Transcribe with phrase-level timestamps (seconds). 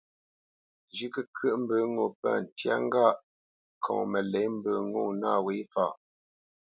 [0.95, 3.15] Zhʉ̌ʼ kəkyə́ʼ mbə ŋo pə̂ ntyá ŋgâʼ
[3.77, 4.71] ŋkɔŋ məlě mbə
[5.21, 5.91] nâ wě faʼ.